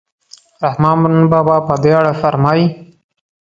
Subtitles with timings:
[0.63, 2.67] رحمان بابا په دې اړه فرمایي.